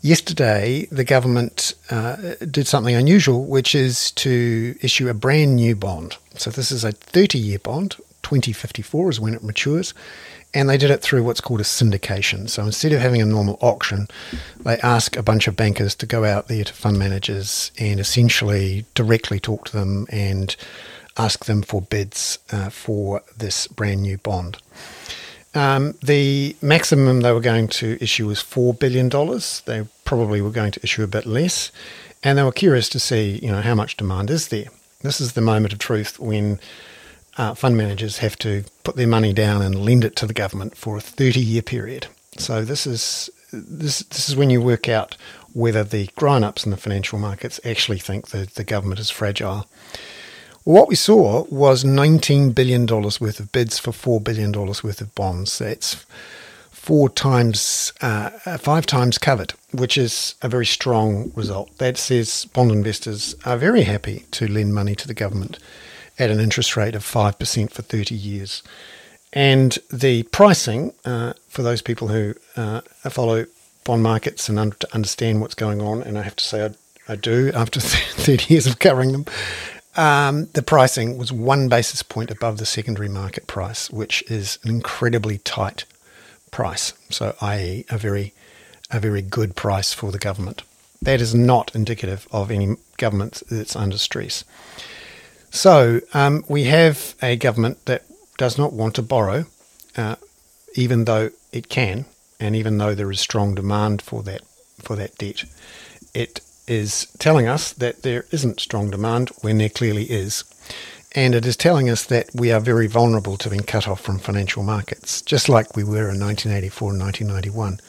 yesterday 0.00 0.86
the 0.90 1.04
government 1.04 1.74
uh, 1.90 2.34
did 2.50 2.66
something 2.66 2.94
unusual, 2.94 3.44
which 3.44 3.74
is 3.74 4.10
to 4.12 4.76
issue 4.80 5.08
a 5.08 5.14
brand 5.14 5.56
new 5.56 5.76
bond. 5.76 6.16
So 6.34 6.50
this 6.50 6.70
is 6.70 6.84
a 6.84 6.92
30 6.92 7.38
year 7.38 7.58
bond, 7.58 7.96
2054 8.22 9.10
is 9.10 9.20
when 9.20 9.34
it 9.34 9.42
matures. 9.42 9.94
And 10.52 10.68
they 10.68 10.78
did 10.78 10.90
it 10.90 11.00
through 11.00 11.22
what's 11.22 11.40
called 11.40 11.60
a 11.60 11.64
syndication. 11.64 12.50
So 12.50 12.64
instead 12.64 12.92
of 12.92 13.00
having 13.00 13.22
a 13.22 13.26
normal 13.26 13.56
auction, 13.60 14.08
they 14.58 14.78
ask 14.78 15.16
a 15.16 15.22
bunch 15.22 15.46
of 15.46 15.54
bankers 15.54 15.94
to 15.96 16.06
go 16.06 16.24
out 16.24 16.48
there 16.48 16.64
to 16.64 16.72
fund 16.72 16.98
managers 16.98 17.70
and 17.78 18.00
essentially 18.00 18.84
directly 18.94 19.38
talk 19.38 19.66
to 19.66 19.72
them 19.72 20.08
and 20.10 20.56
ask 21.16 21.44
them 21.44 21.62
for 21.62 21.82
bids 21.82 22.40
uh, 22.50 22.68
for 22.68 23.22
this 23.36 23.68
brand 23.68 24.02
new 24.02 24.18
bond. 24.18 24.58
Um, 25.54 25.94
the 26.02 26.56
maximum 26.62 27.20
they 27.20 27.32
were 27.32 27.40
going 27.40 27.68
to 27.68 27.98
issue 28.00 28.28
was 28.28 28.38
$4 28.38 28.78
billion. 28.78 29.08
They 29.66 29.88
probably 30.04 30.40
were 30.40 30.50
going 30.50 30.72
to 30.72 30.80
issue 30.82 31.02
a 31.02 31.08
bit 31.08 31.26
less. 31.26 31.72
And 32.22 32.38
they 32.38 32.42
were 32.42 32.52
curious 32.52 32.88
to 32.90 33.00
see, 33.00 33.40
you 33.42 33.50
know, 33.50 33.60
how 33.60 33.74
much 33.74 33.96
demand 33.96 34.30
is 34.30 34.48
there. 34.48 34.66
This 35.02 35.20
is 35.20 35.32
the 35.32 35.40
moment 35.40 35.72
of 35.72 35.78
truth 35.78 36.20
when 36.20 36.60
uh, 37.36 37.54
fund 37.54 37.76
managers 37.76 38.18
have 38.18 38.36
to 38.38 38.64
put 38.84 38.96
their 38.96 39.06
money 39.06 39.32
down 39.32 39.62
and 39.62 39.84
lend 39.84 40.04
it 40.04 40.14
to 40.16 40.26
the 40.26 40.34
government 40.34 40.76
for 40.76 40.96
a 40.96 41.00
30 41.00 41.40
year 41.40 41.62
period. 41.62 42.06
So 42.36 42.64
this 42.64 42.86
is 42.86 43.30
this 43.52 44.00
this 44.00 44.28
is 44.28 44.36
when 44.36 44.50
you 44.50 44.60
work 44.60 44.88
out 44.88 45.16
whether 45.52 45.82
the 45.82 46.08
grown-ups 46.14 46.64
in 46.64 46.70
the 46.70 46.76
financial 46.76 47.18
markets 47.18 47.58
actually 47.64 47.98
think 47.98 48.28
that 48.28 48.54
the 48.54 48.64
government 48.64 49.00
is 49.00 49.10
fragile. 49.10 49.66
What 50.64 50.88
we 50.88 50.94
saw 50.94 51.44
was 51.50 51.84
$19 51.84 52.54
billion 52.54 52.86
worth 52.86 53.40
of 53.40 53.50
bids 53.50 53.78
for 53.78 53.92
$4 53.92 54.22
billion 54.22 54.52
worth 54.52 55.00
of 55.00 55.14
bonds. 55.14 55.58
That's 55.58 56.04
four 56.70 57.08
times, 57.08 57.92
uh, 58.02 58.30
five 58.58 58.84
times 58.84 59.16
covered, 59.16 59.54
which 59.72 59.96
is 59.96 60.34
a 60.42 60.48
very 60.48 60.66
strong 60.66 61.32
result. 61.34 61.76
That 61.78 61.96
says 61.96 62.46
bond 62.52 62.72
investors 62.72 63.34
are 63.46 63.56
very 63.56 63.82
happy 63.82 64.26
to 64.32 64.46
lend 64.46 64.74
money 64.74 64.94
to 64.96 65.08
the 65.08 65.14
government 65.14 65.58
at 66.18 66.30
an 66.30 66.40
interest 66.40 66.76
rate 66.76 66.94
of 66.94 67.04
5% 67.04 67.70
for 67.70 67.82
30 67.82 68.14
years. 68.14 68.62
And 69.32 69.78
the 69.90 70.24
pricing, 70.24 70.92
uh, 71.06 71.32
for 71.48 71.62
those 71.62 71.80
people 71.80 72.08
who 72.08 72.34
uh, 72.56 72.82
follow 73.08 73.46
bond 73.84 74.02
markets 74.02 74.48
and 74.48 74.58
un- 74.58 74.72
understand 74.92 75.40
what's 75.40 75.54
going 75.54 75.80
on, 75.80 76.02
and 76.02 76.18
I 76.18 76.22
have 76.22 76.36
to 76.36 76.44
say 76.44 76.66
I, 76.66 77.12
I 77.12 77.16
do 77.16 77.50
after 77.54 77.80
30 77.80 78.52
years 78.52 78.66
of 78.66 78.78
covering 78.78 79.12
them, 79.12 79.24
um, 80.00 80.46
the 80.54 80.62
pricing 80.62 81.18
was 81.18 81.30
one 81.30 81.68
basis 81.68 82.02
point 82.02 82.30
above 82.30 82.56
the 82.56 82.64
secondary 82.64 83.08
market 83.08 83.46
price, 83.46 83.90
which 83.90 84.24
is 84.30 84.58
an 84.64 84.70
incredibly 84.70 85.36
tight 85.36 85.84
price. 86.50 86.94
So, 87.10 87.36
i.e., 87.42 87.84
a 87.90 87.98
very, 87.98 88.32
a 88.90 88.98
very 88.98 89.20
good 89.20 89.56
price 89.56 89.92
for 89.92 90.10
the 90.10 90.18
government. 90.18 90.62
That 91.02 91.20
is 91.20 91.34
not 91.34 91.74
indicative 91.74 92.26
of 92.32 92.50
any 92.50 92.76
government 92.96 93.42
that's 93.50 93.76
under 93.76 93.98
stress. 93.98 94.42
So, 95.50 96.00
um, 96.14 96.44
we 96.48 96.64
have 96.64 97.14
a 97.20 97.36
government 97.36 97.84
that 97.84 98.04
does 98.38 98.56
not 98.56 98.72
want 98.72 98.94
to 98.94 99.02
borrow, 99.02 99.44
uh, 99.98 100.16
even 100.76 101.04
though 101.04 101.30
it 101.52 101.68
can, 101.68 102.06
and 102.38 102.56
even 102.56 102.78
though 102.78 102.94
there 102.94 103.10
is 103.10 103.20
strong 103.20 103.54
demand 103.54 104.00
for 104.00 104.22
that 104.22 104.40
for 104.78 104.96
that 104.96 105.18
debt. 105.18 105.44
It 106.14 106.40
is 106.70 107.06
telling 107.18 107.48
us 107.48 107.72
that 107.74 108.02
there 108.02 108.24
isn't 108.30 108.60
strong 108.60 108.90
demand 108.90 109.30
when 109.42 109.58
there 109.58 109.68
clearly 109.68 110.04
is. 110.04 110.44
And 111.16 111.34
it 111.34 111.44
is 111.44 111.56
telling 111.56 111.90
us 111.90 112.04
that 112.04 112.28
we 112.32 112.52
are 112.52 112.60
very 112.60 112.86
vulnerable 112.86 113.36
to 113.38 113.50
being 113.50 113.64
cut 113.64 113.88
off 113.88 114.00
from 114.00 114.20
financial 114.20 114.62
markets, 114.62 115.20
just 115.22 115.48
like 115.48 115.74
we 115.74 115.82
were 115.82 116.08
in 116.08 116.20
1984 116.20 116.92
and 116.92 117.00
1991. 117.00 117.80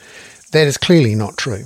That 0.52 0.66
is 0.66 0.78
clearly 0.78 1.14
not 1.14 1.38
true. 1.38 1.66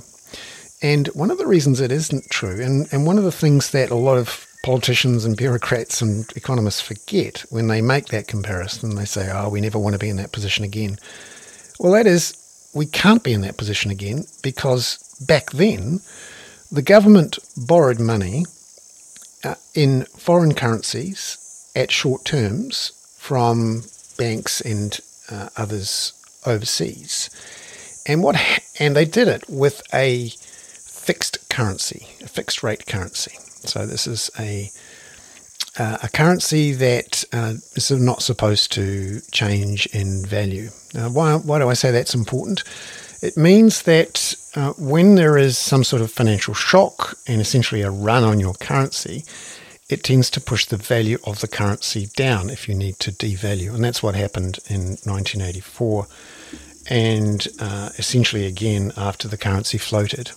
And 0.82 1.08
one 1.08 1.30
of 1.30 1.38
the 1.38 1.46
reasons 1.46 1.80
it 1.80 1.90
isn't 1.90 2.30
true, 2.30 2.60
and, 2.60 2.86
and 2.92 3.06
one 3.06 3.16
of 3.16 3.24
the 3.24 3.32
things 3.32 3.70
that 3.70 3.90
a 3.90 3.94
lot 3.94 4.18
of 4.18 4.46
politicians 4.62 5.24
and 5.24 5.36
bureaucrats 5.36 6.02
and 6.02 6.30
economists 6.36 6.82
forget 6.82 7.46
when 7.48 7.68
they 7.68 7.80
make 7.80 8.08
that 8.08 8.28
comparison, 8.28 8.94
they 8.94 9.06
say, 9.06 9.30
oh, 9.32 9.48
we 9.48 9.62
never 9.62 9.78
want 9.78 9.94
to 9.94 9.98
be 9.98 10.10
in 10.10 10.16
that 10.16 10.32
position 10.32 10.64
again. 10.64 10.98
Well, 11.80 11.92
that 11.92 12.06
is, 12.06 12.36
we 12.74 12.84
can't 12.84 13.22
be 13.22 13.32
in 13.32 13.40
that 13.40 13.56
position 13.56 13.90
again 13.90 14.24
because 14.42 14.98
back 15.26 15.52
then, 15.52 16.00
the 16.70 16.82
government 16.82 17.38
borrowed 17.56 18.00
money 18.00 18.44
uh, 19.44 19.54
in 19.74 20.04
foreign 20.16 20.54
currencies 20.54 21.38
at 21.74 21.90
short 21.90 22.24
terms 22.24 22.92
from 23.18 23.84
banks 24.18 24.60
and 24.60 25.00
uh, 25.30 25.48
others 25.56 26.12
overseas. 26.46 27.30
And 28.06 28.22
what 28.22 28.36
and 28.78 28.94
they 28.94 29.04
did 29.04 29.28
it 29.28 29.44
with 29.48 29.82
a 29.92 30.28
fixed 30.28 31.48
currency, 31.48 32.08
a 32.22 32.28
fixed 32.28 32.62
rate 32.62 32.86
currency. 32.86 33.36
So 33.64 33.86
this 33.86 34.06
is 34.06 34.30
a 34.38 34.70
uh, 35.78 35.98
a 36.02 36.08
currency 36.08 36.72
that 36.72 37.24
uh, 37.32 37.54
is 37.74 37.90
not 37.90 38.22
supposed 38.22 38.72
to 38.72 39.20
change 39.30 39.86
in 39.86 40.24
value. 40.24 40.70
Now, 40.94 41.10
why, 41.10 41.36
why 41.36 41.58
do 41.58 41.68
I 41.68 41.74
say 41.74 41.90
that's 41.90 42.14
important? 42.14 42.64
It 43.22 43.36
means 43.36 43.82
that 43.82 44.34
uh, 44.54 44.72
when 44.72 45.14
there 45.14 45.38
is 45.38 45.56
some 45.56 45.84
sort 45.84 46.02
of 46.02 46.10
financial 46.10 46.54
shock 46.54 47.18
and 47.26 47.40
essentially 47.40 47.82
a 47.82 47.90
run 47.90 48.24
on 48.24 48.40
your 48.40 48.54
currency, 48.54 49.24
it 49.88 50.02
tends 50.02 50.30
to 50.30 50.40
push 50.40 50.66
the 50.66 50.76
value 50.76 51.18
of 51.24 51.40
the 51.40 51.48
currency 51.48 52.08
down 52.16 52.50
if 52.50 52.68
you 52.68 52.74
need 52.74 52.98
to 53.00 53.12
devalue. 53.12 53.74
And 53.74 53.84
that's 53.84 54.02
what 54.02 54.14
happened 54.14 54.58
in 54.68 54.98
1984 55.04 56.06
and 56.88 57.46
uh, 57.60 57.90
essentially 57.98 58.46
again 58.46 58.92
after 58.96 59.28
the 59.28 59.36
currency 59.36 59.78
floated. 59.78 60.30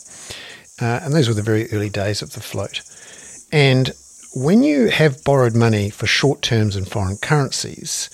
Uh, 0.82 1.00
and 1.04 1.14
those 1.14 1.28
were 1.28 1.34
the 1.34 1.42
very 1.42 1.72
early 1.72 1.90
days 1.90 2.22
of 2.22 2.34
the 2.34 2.40
float. 2.40 2.82
And 3.52 3.94
when 4.34 4.64
you 4.64 4.90
have 4.90 5.24
borrowed 5.24 5.56
money 5.56 5.90
for 5.90 6.06
short 6.06 6.42
terms 6.42 6.76
in 6.76 6.86
foreign 6.86 7.18
currencies, 7.18 8.10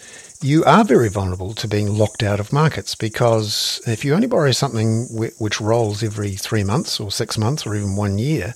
you 0.46 0.64
are 0.66 0.84
very 0.84 1.10
vulnerable 1.10 1.56
to 1.56 1.68
being 1.68 1.98
locked 1.98 2.22
out 2.22 2.40
of 2.40 2.54
markets 2.54 2.94
because 2.94 3.82
if 3.88 4.06
you 4.06 4.14
only 4.14 4.28
borrow 4.28 4.52
something 4.52 5.08
which 5.40 5.60
rolls 5.60 6.04
every 6.04 6.34
three 6.34 6.64
months 6.64 7.00
or 7.00 7.10
six 7.10 7.36
months 7.36 7.66
or 7.66 7.74
even 7.74 7.96
one 7.96 8.20
year, 8.20 8.54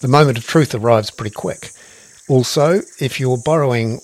the 0.00 0.06
moment 0.06 0.38
of 0.38 0.46
truth 0.46 0.76
arrives 0.76 1.10
pretty 1.10 1.34
quick. 1.34 1.70
Also, 2.28 2.82
if 3.00 3.18
you're 3.18 3.36
borrowing 3.36 4.00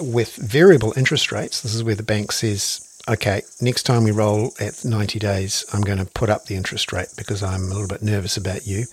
with 0.00 0.34
variable 0.36 0.94
interest 0.96 1.30
rates, 1.30 1.60
this 1.60 1.74
is 1.74 1.84
where 1.84 1.94
the 1.94 2.02
bank 2.02 2.32
says, 2.32 2.80
okay, 3.06 3.42
next 3.60 3.82
time 3.82 4.04
we 4.04 4.10
roll 4.10 4.54
at 4.58 4.82
90 4.82 5.18
days, 5.18 5.66
I'm 5.74 5.82
going 5.82 5.98
to 5.98 6.06
put 6.06 6.30
up 6.30 6.46
the 6.46 6.56
interest 6.56 6.94
rate 6.94 7.08
because 7.14 7.42
I'm 7.42 7.64
a 7.64 7.74
little 7.74 7.88
bit 7.88 8.02
nervous 8.02 8.38
about 8.38 8.66
you. 8.66 8.86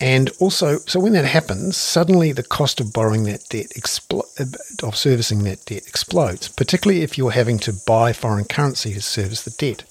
And 0.00 0.30
also, 0.38 0.78
so 0.86 1.00
when 1.00 1.12
that 1.14 1.24
happens, 1.24 1.76
suddenly 1.76 2.30
the 2.30 2.44
cost 2.44 2.80
of 2.80 2.92
borrowing 2.92 3.24
that 3.24 3.48
debt, 3.48 3.70
expl- 3.76 4.28
uh, 4.38 4.86
of 4.86 4.96
servicing 4.96 5.42
that 5.44 5.64
debt 5.64 5.88
explodes, 5.88 6.48
particularly 6.48 7.02
if 7.02 7.18
you're 7.18 7.32
having 7.32 7.58
to 7.60 7.72
buy 7.72 8.12
foreign 8.12 8.44
currency 8.44 8.94
to 8.94 9.00
service 9.00 9.42
the 9.42 9.50
debt. 9.50 9.82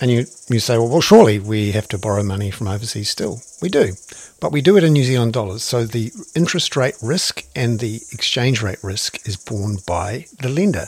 And 0.00 0.10
you, 0.10 0.26
you 0.48 0.60
say, 0.60 0.76
well, 0.76 0.88
well, 0.88 1.00
surely 1.00 1.38
we 1.38 1.72
have 1.72 1.88
to 1.88 1.98
borrow 1.98 2.22
money 2.22 2.50
from 2.50 2.68
overseas 2.68 3.10
still. 3.10 3.40
We 3.62 3.68
do, 3.68 3.94
but 4.38 4.52
we 4.52 4.60
do 4.60 4.76
it 4.76 4.84
in 4.84 4.92
New 4.92 5.02
Zealand 5.02 5.32
dollars. 5.32 5.64
So 5.64 5.84
the 5.84 6.12
interest 6.36 6.76
rate 6.76 6.94
risk 7.02 7.44
and 7.56 7.80
the 7.80 8.02
exchange 8.12 8.62
rate 8.62 8.84
risk 8.84 9.26
is 9.26 9.36
borne 9.36 9.78
by 9.86 10.26
the 10.40 10.50
lender, 10.50 10.86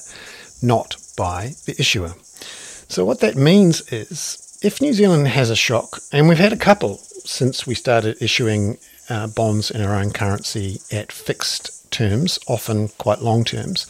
not 0.62 0.96
by 1.16 1.54
the 1.64 1.74
issuer. 1.78 2.14
So 2.88 3.04
what 3.04 3.20
that 3.20 3.36
means 3.36 3.80
is 3.92 4.58
if 4.62 4.80
New 4.80 4.92
Zealand 4.92 5.26
has 5.28 5.48
a 5.50 5.56
shock, 5.56 6.00
and 6.12 6.28
we've 6.28 6.38
had 6.38 6.52
a 6.52 6.56
couple 6.56 7.00
since 7.24 7.66
we 7.66 7.74
started 7.74 8.20
issuing 8.20 8.78
uh, 9.08 9.26
bonds 9.26 9.70
in 9.70 9.82
our 9.82 9.94
own 9.94 10.12
currency 10.12 10.80
at 10.92 11.12
fixed 11.12 11.90
terms, 11.90 12.38
often 12.46 12.88
quite 12.98 13.20
long 13.20 13.44
terms, 13.44 13.86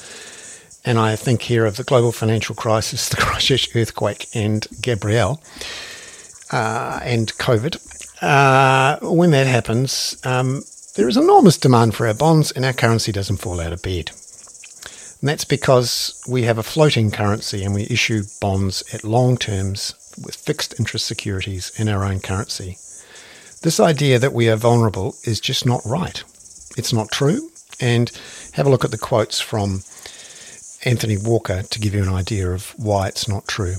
and 0.85 0.99
I 0.99 1.17
think 1.17 1.43
here 1.43 1.67
of 1.67 1.77
the 1.77 1.85
global 1.85 2.13
financial 2.13 2.55
crisis, 2.55 3.09
the 3.11 3.17
Christchurch 3.17 3.75
earthquake, 3.77 4.29
and 4.35 4.67
Gabrielle, 4.81 5.43
uh, 6.51 7.01
and 7.03 7.33
COVID. 7.35 7.77
Uh, 8.23 8.99
when 9.03 9.31
that 9.31 9.47
happens, 9.47 10.17
um, 10.25 10.63
there 10.97 11.09
is 11.09 11.17
enormous 11.17 11.57
demand 11.57 11.95
for 11.95 12.07
our 12.07 12.15
bonds, 12.15 12.51
and 12.51 12.65
our 12.65 12.73
currency 12.73 13.13
doesn't 13.13 13.39
fall 13.39 13.61
out 13.61 13.73
of 13.73 13.83
bed. 13.83 14.11
And 15.21 15.29
that's 15.29 15.45
because 15.45 16.23
we 16.27 16.43
have 16.45 16.57
a 16.59 16.63
floating 16.63 17.11
currency 17.11 17.63
and 17.63 17.75
we 17.75 17.83
issue 17.83 18.23
bonds 18.41 18.83
at 18.95 19.05
long 19.05 19.37
terms 19.37 19.95
with 20.23 20.35
fixed 20.35 20.79
interest 20.79 21.07
securities 21.07 21.71
in 21.79 21.89
our 21.89 22.05
own 22.05 22.21
currency. 22.21 22.79
This 23.63 23.79
idea 23.79 24.19
that 24.19 24.33
we 24.33 24.49
are 24.49 24.57
vulnerable 24.57 25.17
is 25.25 25.39
just 25.39 25.67
not 25.67 25.83
right. 25.85 26.25
It's 26.79 26.95
not 26.95 27.11
true. 27.11 27.51
And 27.79 28.11
have 28.55 28.67
a 28.67 28.71
look 28.71 28.85
at 28.85 28.91
the 28.91 28.99
quotes 28.99 29.39
from 29.39 29.83
Anthony 30.85 31.19
Walker 31.19 31.63
to 31.63 31.79
give 31.79 31.95
you 31.95 32.03
an 32.03 32.09
idea 32.09 32.51
of 32.51 32.71
why 32.79 33.09
it's 33.09 33.29
not 33.29 33.47
true. 33.47 33.75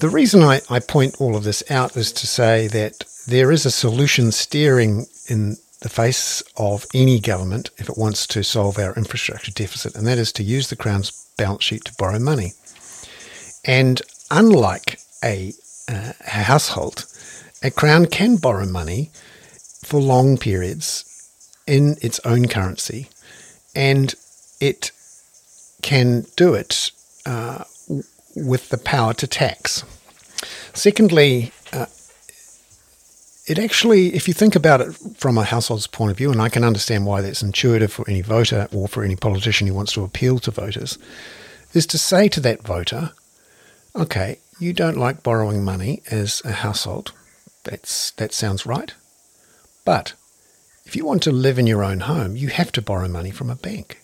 The 0.00 0.08
reason 0.08 0.42
I, 0.42 0.62
I 0.68 0.80
point 0.80 1.20
all 1.20 1.36
of 1.36 1.44
this 1.44 1.62
out 1.70 1.96
is 1.96 2.10
to 2.12 2.26
say 2.26 2.66
that 2.68 3.04
there 3.28 3.52
is 3.52 3.64
a 3.64 3.70
solution 3.70 4.32
steering 4.32 5.06
in 5.28 5.56
the 5.80 5.88
face 5.88 6.42
of 6.56 6.84
any 6.92 7.20
government 7.20 7.70
if 7.78 7.88
it 7.88 7.96
wants 7.96 8.26
to 8.28 8.42
solve 8.42 8.78
our 8.78 8.94
infrastructure 8.94 9.52
deficit, 9.52 9.94
and 9.94 10.06
that 10.08 10.18
is 10.18 10.32
to 10.32 10.42
use 10.42 10.68
the 10.68 10.76
Crown's 10.76 11.28
balance 11.36 11.62
sheet 11.62 11.84
to 11.84 11.94
borrow 11.98 12.18
money. 12.18 12.52
And 13.64 14.02
unlike 14.30 14.98
a, 15.22 15.52
uh, 15.88 16.12
a 16.20 16.30
household, 16.30 17.06
a 17.62 17.70
Crown 17.70 18.06
can 18.06 18.36
borrow 18.36 18.66
money 18.66 19.10
for 19.84 20.00
long 20.00 20.36
periods 20.36 21.04
in 21.66 21.96
its 22.02 22.20
own 22.24 22.48
currency, 22.48 23.08
and 23.74 24.14
it 24.60 24.90
can 25.82 26.26
do 26.36 26.54
it 26.54 26.90
uh, 27.26 27.64
with 28.34 28.68
the 28.70 28.78
power 28.78 29.14
to 29.14 29.26
tax. 29.26 29.84
Secondly, 30.72 31.52
uh, 31.72 31.86
it 33.46 33.58
actually, 33.58 34.14
if 34.14 34.28
you 34.28 34.34
think 34.34 34.54
about 34.54 34.80
it 34.80 34.92
from 35.16 35.36
a 35.36 35.44
household's 35.44 35.86
point 35.86 36.10
of 36.10 36.16
view, 36.16 36.30
and 36.30 36.40
I 36.40 36.48
can 36.48 36.64
understand 36.64 37.06
why 37.06 37.20
that's 37.20 37.42
intuitive 37.42 37.92
for 37.92 38.08
any 38.08 38.22
voter 38.22 38.68
or 38.72 38.88
for 38.88 39.02
any 39.02 39.16
politician 39.16 39.66
who 39.66 39.74
wants 39.74 39.92
to 39.94 40.04
appeal 40.04 40.38
to 40.40 40.50
voters, 40.50 40.98
is 41.74 41.86
to 41.86 41.98
say 41.98 42.28
to 42.28 42.40
that 42.40 42.62
voter, 42.62 43.12
okay, 43.96 44.38
you 44.58 44.72
don't 44.72 44.96
like 44.96 45.22
borrowing 45.22 45.64
money 45.64 46.02
as 46.10 46.40
a 46.44 46.52
household. 46.52 47.12
That's, 47.64 48.10
that 48.12 48.32
sounds 48.32 48.66
right. 48.66 48.92
But 49.84 50.14
if 50.84 50.96
you 50.96 51.04
want 51.04 51.22
to 51.24 51.32
live 51.32 51.58
in 51.58 51.66
your 51.66 51.84
own 51.84 52.00
home, 52.00 52.36
you 52.36 52.48
have 52.48 52.72
to 52.72 52.82
borrow 52.82 53.08
money 53.08 53.30
from 53.30 53.50
a 53.50 53.56
bank. 53.56 54.00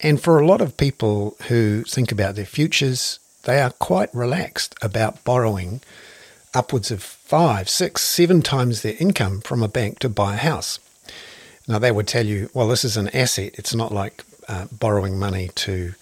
And 0.00 0.20
for 0.20 0.38
a 0.38 0.46
lot 0.46 0.60
of 0.60 0.76
people 0.76 1.36
who 1.48 1.84
think 1.84 2.12
about 2.12 2.34
their 2.34 2.44
futures, 2.44 3.18
they 3.44 3.60
are 3.60 3.70
quite 3.70 4.14
relaxed 4.14 4.74
about 4.82 5.24
borrowing 5.24 5.80
upwards 6.52 6.90
of 6.90 7.02
five, 7.02 7.68
six, 7.68 8.02
seven 8.02 8.42
times 8.42 8.82
their 8.82 8.96
income 8.98 9.40
from 9.40 9.62
a 9.62 9.68
bank 9.68 9.98
to 10.00 10.08
buy 10.08 10.34
a 10.34 10.38
house. 10.38 10.78
Now, 11.66 11.78
they 11.78 11.90
would 11.90 12.06
tell 12.06 12.26
you, 12.26 12.50
well, 12.52 12.68
this 12.68 12.84
is 12.84 12.96
an 12.96 13.08
asset. 13.08 13.54
It's 13.54 13.74
not 13.74 13.92
like 13.92 14.22
uh, 14.48 14.66
borrowing 14.70 15.18
money 15.18 15.50
to 15.54 15.94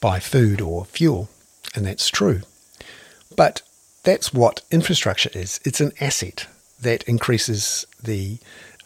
buy 0.00 0.20
food 0.20 0.60
or 0.60 0.84
fuel. 0.84 1.28
And 1.74 1.84
that's 1.84 2.08
true. 2.08 2.42
But 3.36 3.62
that's 4.02 4.32
what 4.32 4.62
infrastructure 4.70 5.30
is 5.34 5.60
it's 5.64 5.80
an 5.80 5.92
asset 6.00 6.46
that 6.80 7.02
increases 7.04 7.86
the 8.02 8.38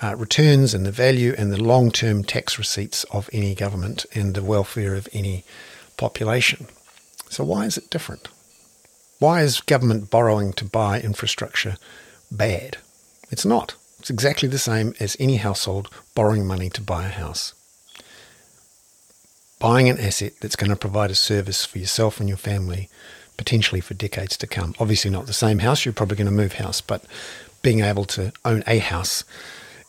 uh, 0.03 0.15
returns 0.17 0.75
and 0.75 0.85
the 0.85 0.93
value 0.93 1.35
and 1.39 1.53
the 1.53 1.63
long 1.63 1.91
term 1.91 2.25
tax 2.25 2.59
receipts 2.59 3.05
of 3.05 3.31
any 3.33 3.55
government 3.55 4.05
and 4.15 4.35
the 4.35 4.43
welfare 4.43 4.95
of 4.95 5.09
any 5.13 5.45
population. 5.97 6.67
So, 7.31 7.45
why 7.45 7.67
is 7.67 7.79
it 7.79 7.91
different? 7.91 8.29
Why 9.19 9.43
is 9.43 9.61
government 9.61 10.11
borrowing 10.11 10.53
to 10.55 10.65
buy 10.65 11.01
infrastructure 11.01 11.77
bad? 12.31 12.79
It's 13.31 13.47
not. 13.47 13.77
It's 14.01 14.11
exactly 14.11 14.49
the 14.49 14.59
same 14.59 14.95
as 15.01 15.17
any 15.19 15.37
household 15.37 15.89
borrowing 16.15 16.47
money 16.47 16.69
to 16.71 16.83
buy 16.83 17.07
a 17.07 17.09
house. 17.09 17.55
Buying 19.59 19.89
an 19.89 19.99
asset 19.99 20.35
that's 20.41 20.57
going 20.57 20.71
to 20.71 20.77
provide 20.77 21.11
a 21.11 21.15
service 21.15 21.65
for 21.65 21.79
yourself 21.79 22.21
and 22.21 22.29
your 22.29 22.37
family 22.37 22.91
potentially 23.37 23.81
for 23.81 23.95
decades 23.95 24.37
to 24.39 24.47
come. 24.47 24.75
Obviously, 24.79 25.11
not 25.11 25.27
the 25.27 25.33
same 25.33 25.59
house, 25.61 25.85
you're 25.85 25.95
probably 25.95 26.17
going 26.17 26.27
to 26.27 26.33
move 26.33 26.55
house, 26.55 26.81
but 26.81 27.05
being 27.63 27.81
able 27.81 28.05
to 28.05 28.33
own 28.45 28.63
a 28.67 28.79
house 28.79 29.25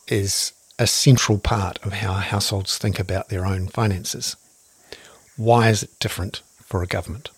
is 0.08 0.54
a 0.78 0.88
central 0.88 1.38
part 1.38 1.80
of 1.86 1.94
how 1.94 2.14
households 2.14 2.78
think 2.78 3.00
about 3.00 3.30
their 3.30 3.46
own 3.46 3.68
finances. 3.68 4.36
Why 5.38 5.70
is 5.70 5.84
it 5.84 6.00
different 6.00 6.42
for 6.64 6.84
a 6.84 6.88
government? 6.88 7.30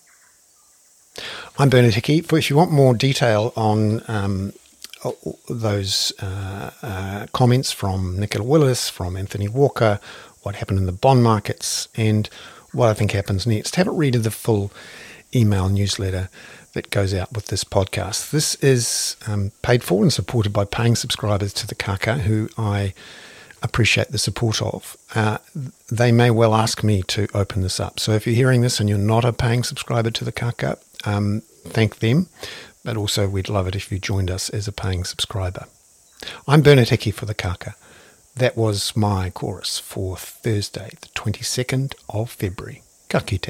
I'm 1.58 1.70
Bernard 1.70 1.96
Hickey. 1.96 2.20
If 2.20 2.50
you 2.50 2.56
want 2.56 2.72
more 2.72 2.94
detail 2.94 3.52
on 3.56 4.04
um, 4.08 4.54
those 5.50 6.14
uh, 6.20 6.72
uh, 6.82 7.28
comments 7.34 7.72
from 7.72 8.20
Nicola 8.20 8.46
Willis, 8.46 8.90
from 8.90 9.18
Anthony 9.18 9.48
Walker, 9.48 10.00
what 10.44 10.56
happened 10.56 10.80
in 10.80 10.86
the 10.86 10.92
bond 10.92 11.24
markets, 11.24 11.88
and 11.96 12.30
what 12.72 12.90
I 12.90 12.94
think 12.94 13.12
happens 13.12 13.48
next, 13.48 13.76
have 13.76 13.88
a 13.88 13.92
read 13.92 14.16
of 14.16 14.24
the 14.24 14.32
full 14.32 14.72
email 15.36 15.70
newsletter 15.70 16.30
that 16.74 16.90
goes 16.90 17.14
out 17.14 17.34
with 17.34 17.48
this 17.48 17.64
podcast. 17.64 18.32
This 18.32 18.56
is 18.56 19.18
um, 19.28 19.52
paid 19.62 19.84
for 19.84 20.04
and 20.04 20.14
supported 20.14 20.54
by 20.54 20.66
paying 20.66 20.96
subscribers 20.96 21.54
to 21.54 21.68
the 21.68 21.76
Kaka, 21.76 22.20
who 22.20 22.50
I 22.58 22.94
appreciate 23.64 24.10
the 24.10 24.18
support 24.18 24.62
of. 24.62 24.96
Uh, 25.16 25.40
they 25.92 26.12
may 26.12 26.30
well 26.30 26.54
ask 26.54 26.84
me 26.84 27.02
to 27.04 27.28
open 27.34 27.62
this 27.62 27.80
up. 27.80 28.00
So 28.00 28.12
if 28.14 28.28
you're 28.28 28.36
hearing 28.36 28.62
this 28.62 28.80
and 28.80 28.88
you're 28.88 28.98
not 28.98 29.26
a 29.26 29.34
paying 29.34 29.64
subscriber 29.64 30.12
to 30.12 30.24
the 30.24 30.32
Kaka, 30.32 30.78
um, 31.06 31.42
thank 31.66 32.00
them. 32.00 32.28
But 32.84 32.96
also, 32.96 33.28
we'd 33.28 33.50
love 33.50 33.68
it 33.68 33.76
if 33.76 33.92
you 33.92 34.00
joined 34.00 34.32
us 34.32 34.50
as 34.50 34.68
a 34.68 34.72
paying 34.72 35.04
subscriber. 35.04 35.66
I'm 36.48 36.62
Bernard 36.62 36.90
Hickey 36.90 37.12
for 37.12 37.26
the 37.26 37.34
Kaka. 37.34 37.76
That 38.36 38.56
was 38.56 38.96
my 38.96 39.30
chorus 39.30 39.80
for 39.80 40.16
Thursday, 40.16 40.92
the 41.02 41.08
22nd 41.10 41.96
of 42.08 42.30
February. 42.32 42.84
Ka 43.10 43.20
kite. 43.20 43.50